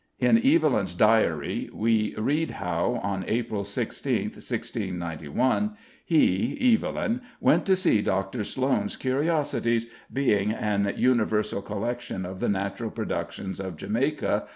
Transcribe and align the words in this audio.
In 0.17 0.39
Evelyn's 0.43 0.95
Diary 0.95 1.69
we 1.71 2.15
read 2.15 2.49
how, 2.57 2.99
on 3.03 3.23
April 3.27 3.61
16th, 3.61 4.33
1691, 4.35 5.77
he 6.03 6.73
(Evelyn) 6.73 7.21
"went 7.39 7.67
to 7.67 7.75
see 7.75 8.01
Dr. 8.01 8.43
Sloane's 8.43 8.95
curiosities, 8.95 9.85
being 10.11 10.51
an 10.53 10.91
universal 10.97 11.61
collection 11.61 12.25
of 12.25 12.39
the 12.39 12.49
natural 12.49 12.89
productions 12.89 13.59
of 13.59 13.77
Jamaica," 13.77 14.45
&c. 14.47 14.49